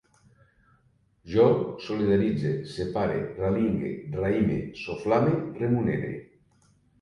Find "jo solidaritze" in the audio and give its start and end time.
1.33-2.53